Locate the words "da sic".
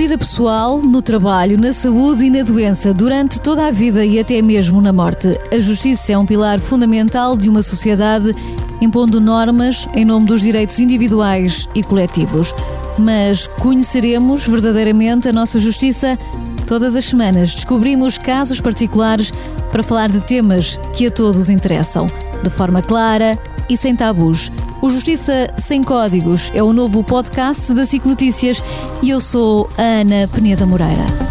27.74-28.06